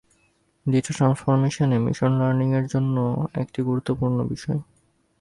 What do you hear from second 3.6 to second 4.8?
গুরুত্বপূর্ণ বিষয়।